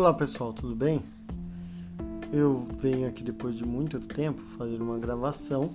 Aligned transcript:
Olá 0.00 0.14
pessoal, 0.14 0.50
tudo 0.50 0.74
bem? 0.74 1.02
Eu 2.32 2.66
venho 2.78 3.06
aqui 3.06 3.22
depois 3.22 3.54
de 3.54 3.66
muito 3.66 4.00
tempo 4.00 4.40
fazer 4.40 4.80
uma 4.80 4.98
gravação, 4.98 5.70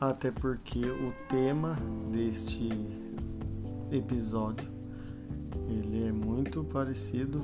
até 0.00 0.32
porque 0.32 0.80
o 0.80 1.12
tema 1.28 1.78
deste 2.10 2.68
episódio 3.92 4.68
ele 5.68 6.08
é 6.08 6.10
muito 6.10 6.64
parecido 6.64 7.40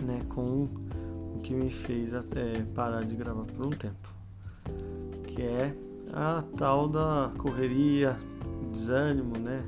né, 0.00 0.24
com 0.28 0.68
o 1.34 1.40
que 1.42 1.52
me 1.52 1.68
fez 1.68 2.14
é, 2.14 2.64
parar 2.72 3.04
de 3.04 3.16
gravar 3.16 3.46
por 3.46 3.66
um 3.66 3.70
tempo, 3.70 4.14
que 5.26 5.42
é 5.42 5.74
a 6.12 6.40
tal 6.56 6.88
da 6.88 7.32
correria, 7.36 8.16
desânimo, 8.70 9.36
né? 9.36 9.64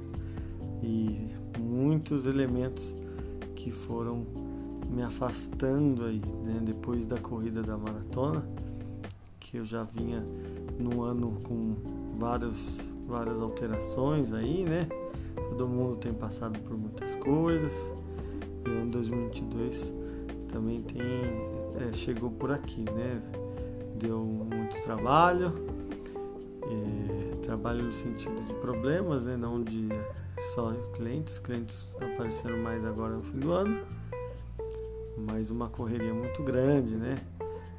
E 0.85 1.35
muitos 1.59 2.27
elementos 2.27 2.95
que 3.57 3.73
foram 3.73 4.44
me 4.95 5.03
afastando 5.03 6.05
aí, 6.05 6.23
né? 6.45 6.61
Depois 6.63 7.05
da 7.07 7.19
corrida 7.19 7.63
da 7.63 7.77
maratona, 7.77 8.47
que 9.41 9.59
eu 9.59 9.65
já 9.65 9.83
vinha 9.83 10.25
no 10.79 11.03
ano 11.03 11.41
com 11.43 11.75
vários, 12.19 12.79
várias 13.07 13.41
alterações 13.41 14.33
aí, 14.33 14.65
né? 14.65 14.89
Todo 15.51 15.67
mundo 15.67 15.97
tem 15.97 16.13
passado 16.13 16.59
por 16.61 16.77
muitas 16.77 17.15
coisas. 17.17 17.73
E 18.65 18.69
o 18.69 18.73
ano 18.73 18.91
2022 18.93 19.93
também 20.49 20.81
tem 20.83 21.03
é, 21.03 21.93
chegou 21.93 22.31
por 22.31 22.53
aqui, 22.53 22.85
né? 22.85 23.21
Deu 23.97 24.21
muito 24.21 24.81
trabalho, 24.83 25.53
é, 26.63 27.37
trabalho 27.43 27.85
no 27.85 27.93
sentido 27.93 28.41
de 28.47 28.55
problemas, 28.55 29.25
né? 29.25 29.37
Não 29.37 29.63
de 29.63 29.89
só 30.55 30.73
clientes, 30.95 31.39
clientes 31.39 31.87
apareceram 31.97 32.59
mais 32.59 32.85
agora 32.85 33.17
no 33.17 33.23
fim 33.23 33.39
do 33.39 33.53
ano, 33.53 33.81
mas 35.17 35.51
uma 35.51 35.69
correria 35.69 36.13
muito 36.13 36.43
grande, 36.43 36.95
né? 36.95 37.19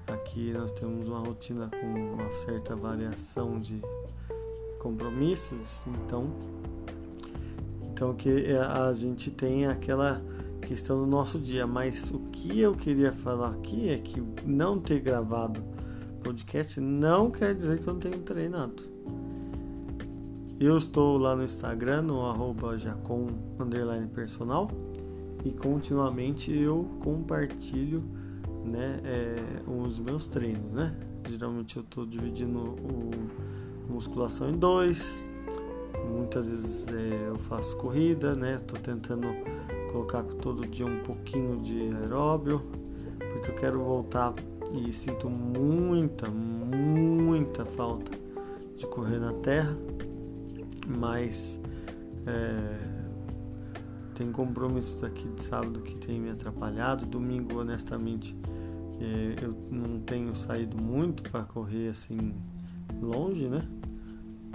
Aqui 0.07 0.51
nós 0.51 0.71
temos 0.71 1.07
uma 1.07 1.19
rotina 1.19 1.69
com 1.69 2.13
uma 2.13 2.29
certa 2.31 2.75
variação 2.75 3.59
de 3.59 3.81
compromissos, 4.79 5.83
então 5.87 6.29
então 7.91 8.13
que 8.13 8.47
a 8.55 8.91
gente 8.93 9.31
tem 9.31 9.65
aquela 9.65 10.21
questão 10.61 10.99
do 10.99 11.05
nosso 11.05 11.39
dia, 11.39 11.65
mas 11.65 12.11
o 12.11 12.19
que 12.31 12.59
eu 12.59 12.75
queria 12.75 13.11
falar 13.11 13.51
aqui 13.51 13.89
é 13.89 13.97
que 13.97 14.21
não 14.45 14.79
ter 14.79 14.99
gravado 14.99 15.63
podcast 16.25 16.81
não 16.81 17.29
quer 17.29 17.53
dizer 17.53 17.79
que 17.79 17.87
eu 17.87 17.93
não 17.93 17.99
tenho 17.99 18.17
treinado. 18.19 18.83
Eu 20.59 20.75
estou 20.75 21.19
lá 21.19 21.35
no 21.35 21.43
Instagram, 21.43 22.01
no 22.01 22.25
arroba 22.25 22.77
jacom 22.77 23.27
personal 24.13 24.71
e 25.45 25.51
continuamente 25.51 26.51
eu 26.51 26.85
compartilho 26.99 28.03
né, 28.65 28.99
é, 29.05 29.35
os 29.69 29.99
meus 29.99 30.27
treinos, 30.27 30.71
né? 30.73 30.93
Geralmente 31.29 31.77
eu 31.77 31.83
estou 31.83 32.05
dividindo 32.05 32.59
o 32.59 33.11
musculação 33.87 34.49
em 34.49 34.57
dois, 34.57 35.17
muitas 36.11 36.49
vezes 36.49 36.87
é, 36.87 37.29
eu 37.29 37.37
faço 37.37 37.77
corrida, 37.77 38.35
né? 38.35 38.55
Estou 38.55 38.79
tentando 38.79 39.27
colocar 39.91 40.23
todo 40.23 40.67
dia 40.67 40.85
um 40.85 40.99
pouquinho 41.03 41.57
de 41.57 41.95
aeróbio, 41.95 42.61
porque 43.17 43.51
eu 43.51 43.55
quero 43.55 43.79
voltar 43.79 44.33
e 44.73 44.91
sinto 44.91 45.29
muita, 45.29 46.27
muita 46.27 47.63
falta 47.63 48.11
de 48.75 48.85
correr 48.87 49.19
na 49.19 49.31
terra 49.31 49.77
mas 50.87 51.59
é, 52.25 53.04
tem 54.15 54.31
compromissos 54.31 55.03
aqui 55.03 55.27
de 55.27 55.43
sábado 55.43 55.81
que 55.81 55.99
tem 55.99 56.19
me 56.19 56.31
atrapalhado. 56.31 57.05
Domingo, 57.05 57.59
honestamente, 57.59 58.35
é, 58.99 59.43
eu 59.43 59.53
não 59.69 59.99
tenho 59.99 60.33
saído 60.33 60.81
muito 60.81 61.29
para 61.29 61.43
correr 61.43 61.89
assim 61.89 62.33
longe, 63.01 63.47
né? 63.47 63.61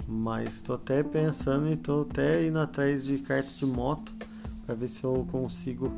Mas 0.07 0.55
estou 0.55 0.75
até 0.75 1.03
pensando 1.03 1.67
e 1.67 1.73
estou 1.73 2.01
até 2.09 2.45
indo 2.45 2.57
atrás 2.59 3.05
de 3.05 3.19
carta 3.19 3.49
de 3.53 3.65
moto 3.65 4.13
para 4.65 4.73
ver 4.73 4.87
se 4.87 5.03
eu 5.03 5.25
consigo 5.31 5.91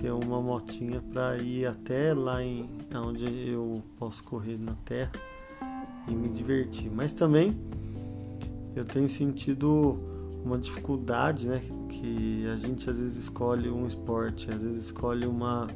ter 0.00 0.10
uma 0.10 0.40
motinha 0.40 1.00
para 1.12 1.36
ir 1.36 1.66
até 1.66 2.14
lá 2.14 2.42
em 2.42 2.68
onde 2.92 3.50
eu 3.50 3.82
posso 3.98 4.24
correr 4.24 4.58
na 4.58 4.72
terra 4.84 5.12
e 6.08 6.14
me 6.14 6.30
divertir. 6.30 6.90
Mas 6.90 7.12
também 7.12 7.54
eu 8.74 8.84
tenho 8.84 9.08
sentido 9.10 10.13
uma 10.44 10.58
dificuldade, 10.58 11.48
né? 11.48 11.62
Que 11.88 12.46
a 12.52 12.56
gente 12.56 12.88
às 12.88 12.98
vezes 12.98 13.16
escolhe 13.16 13.68
um 13.70 13.86
esporte, 13.86 14.50
às 14.50 14.62
vezes 14.62 14.84
escolhe 14.84 15.26
uma, 15.26 15.68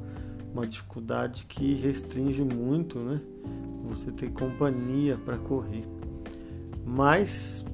uma 0.52 0.66
dificuldade 0.66 1.46
que 1.46 1.74
restringe 1.74 2.44
muito, 2.44 2.98
né? 2.98 3.20
Você 3.84 4.12
ter 4.12 4.30
companhia 4.30 5.16
para 5.16 5.38
correr. 5.38 5.84
Mas 6.84 7.64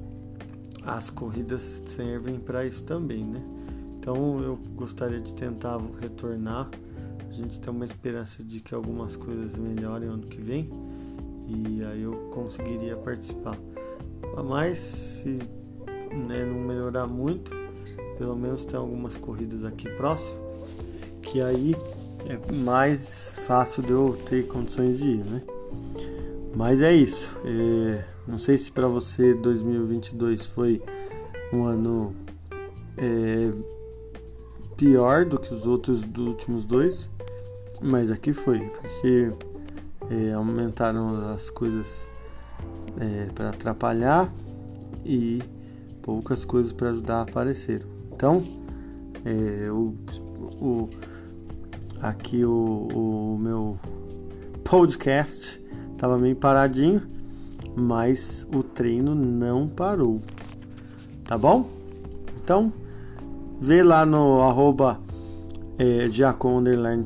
as 0.83 1.09
corridas 1.09 1.83
servem 1.85 2.39
para 2.39 2.65
isso 2.65 2.83
também, 2.83 3.23
né? 3.23 3.41
Então 3.99 4.39
eu 4.41 4.57
gostaria 4.75 5.19
de 5.19 5.33
tentar 5.33 5.79
retornar. 5.99 6.69
A 7.29 7.33
gente 7.33 7.59
tem 7.59 7.73
uma 7.73 7.83
esperança 7.83 8.41
de 8.43 8.61
que 8.61 8.73
algumas 8.73 9.15
coisas 9.15 9.57
melhorem 9.57 10.07
ano 10.07 10.25
que 10.25 10.39
vem 10.39 10.69
e 11.47 11.83
aí 11.85 12.01
eu 12.01 12.13
conseguiria 12.31 12.95
participar. 12.95 13.57
Mas 14.43 14.77
se 14.77 15.39
né, 16.13 16.45
não 16.45 16.59
melhorar 16.59 17.07
muito, 17.07 17.51
pelo 18.17 18.35
menos 18.35 18.65
tem 18.65 18.77
algumas 18.79 19.15
corridas 19.15 19.63
aqui 19.63 19.89
próximo, 19.91 20.37
que 21.21 21.41
aí 21.41 21.75
é 22.27 22.53
mais 22.53 23.33
fácil 23.45 23.83
de 23.83 23.91
eu 23.91 24.17
ter 24.27 24.47
condições 24.47 24.97
de 24.97 25.09
ir, 25.09 25.25
né? 25.25 25.41
Mas 26.55 26.81
é 26.81 26.93
isso. 26.93 27.37
É, 27.43 28.03
não 28.27 28.37
sei 28.37 28.57
se 28.57 28.71
para 28.71 28.87
você 28.87 29.33
2022 29.33 30.45
foi 30.47 30.81
um 31.51 31.65
ano 31.65 32.15
é, 32.97 33.51
pior 34.77 35.25
do 35.25 35.37
que 35.37 35.53
os 35.53 35.65
outros 35.65 36.01
dos 36.01 36.27
últimos 36.27 36.65
dois, 36.65 37.09
mas 37.81 38.09
aqui 38.09 38.33
foi, 38.33 38.59
porque 38.59 39.31
é, 40.09 40.33
aumentaram 40.33 41.33
as 41.33 41.49
coisas 41.49 42.09
é, 42.99 43.27
para 43.33 43.49
atrapalhar 43.49 44.31
e 45.03 45.41
poucas 46.05 46.45
coisas 46.45 46.71
para 46.71 46.91
ajudar 46.91 47.15
a 47.15 47.23
aparecer. 47.23 47.83
Então, 48.13 48.43
é, 49.25 49.67
o, 49.71 49.95
o, 50.61 50.87
aqui 51.99 52.45
o, 52.45 52.87
o 52.93 53.35
meu 53.39 53.79
podcast 54.63 55.59
estava 55.91 56.19
meio 56.19 56.35
paradinho, 56.35 57.01
mas 57.75 58.45
o 58.53 58.61
treino 58.61 59.15
não 59.15 59.67
parou. 59.67 60.21
Tá 61.23 61.35
bom? 61.35 61.67
Então, 62.37 62.71
vê 63.59 63.81
lá 63.81 64.05
no 64.05 64.43
arroba 64.43 64.99
é, 65.79 66.07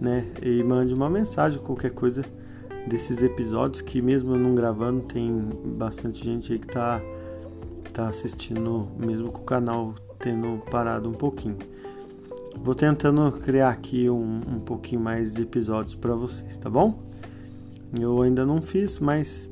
né? 0.00 0.26
E 0.42 0.62
mande 0.62 0.94
uma 0.94 1.10
mensagem, 1.10 1.60
qualquer 1.60 1.90
coisa 1.90 2.24
desses 2.88 3.22
episódios 3.22 3.82
que 3.82 4.00
mesmo 4.00 4.34
eu 4.34 4.38
não 4.38 4.54
gravando 4.54 5.02
tem 5.02 5.30
bastante 5.76 6.24
gente 6.24 6.52
aí 6.52 6.58
que 6.58 6.66
tá 6.66 7.00
tá 7.92 8.08
assistindo 8.08 8.88
mesmo 8.96 9.32
com 9.32 9.42
o 9.42 9.44
canal 9.44 9.94
tendo 10.18 10.62
parado 10.70 11.08
um 11.08 11.12
pouquinho. 11.12 11.56
Vou 12.56 12.74
tentando 12.74 13.30
criar 13.32 13.70
aqui 13.70 14.08
um, 14.08 14.40
um 14.46 14.60
pouquinho 14.60 15.00
mais 15.00 15.32
de 15.32 15.42
episódios 15.42 15.94
para 15.94 16.14
vocês, 16.14 16.56
tá 16.56 16.68
bom? 16.68 17.02
Eu 17.98 18.22
ainda 18.22 18.44
não 18.44 18.60
fiz, 18.60 18.98
mas 18.98 19.50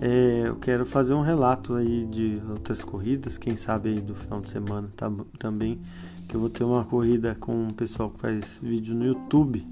é, 0.00 0.44
eu 0.46 0.56
quero 0.56 0.84
fazer 0.86 1.14
um 1.14 1.22
relato 1.22 1.74
aí 1.74 2.06
de 2.06 2.40
outras 2.50 2.82
corridas, 2.82 3.38
quem 3.38 3.56
sabe 3.56 3.90
aí 3.90 4.00
do 4.00 4.14
final 4.14 4.40
de 4.40 4.50
semana 4.50 4.88
tá, 4.96 5.10
também, 5.38 5.80
que 6.28 6.34
eu 6.34 6.40
vou 6.40 6.48
ter 6.48 6.64
uma 6.64 6.84
corrida 6.84 7.36
com 7.38 7.68
o 7.68 7.74
pessoal 7.74 8.10
que 8.10 8.18
faz 8.18 8.58
vídeo 8.62 8.94
no 8.94 9.04
YouTube 9.04 9.66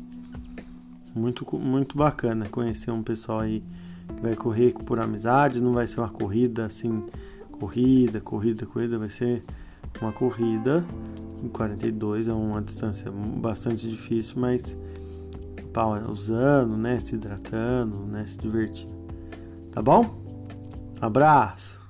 muito, 1.14 1.46
muito 1.58 1.96
bacana 1.96 2.46
conhecer 2.48 2.90
um 2.90 3.02
pessoal 3.02 3.40
aí 3.40 3.62
que 4.14 4.22
vai 4.22 4.34
correr 4.34 4.72
por 4.72 4.98
amizade, 4.98 5.60
não 5.60 5.72
vai 5.72 5.86
ser 5.86 6.00
uma 6.00 6.08
corrida 6.08 6.66
assim, 6.66 7.04
corrida, 7.52 8.20
corrida, 8.20 8.66
corrida, 8.66 8.98
vai 8.98 9.08
ser 9.08 9.44
uma 10.00 10.12
corrida 10.12 10.84
em 11.42 11.48
42 11.48 12.28
é 12.28 12.32
uma 12.32 12.60
distância 12.60 13.10
bastante 13.10 13.88
difícil, 13.88 14.34
mas 14.36 14.76
usando, 16.10 16.76
né, 16.76 16.98
se 17.00 17.14
hidratando, 17.14 17.98
né, 18.06 18.26
se 18.26 18.36
divertindo. 18.36 18.92
Tá 19.72 19.80
bom? 19.80 20.20
Abraço. 21.00 21.80